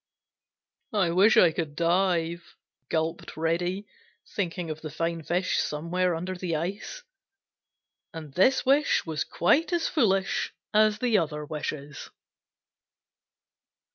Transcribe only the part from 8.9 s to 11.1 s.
was quite as foolish as